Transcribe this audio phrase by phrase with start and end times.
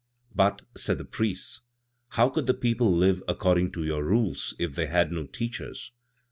[0.33, 1.61] "But," said the priests,
[2.07, 5.91] "how could the people live according to your rules if they had no teachers?"